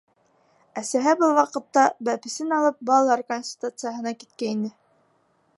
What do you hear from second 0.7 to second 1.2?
Әсәһе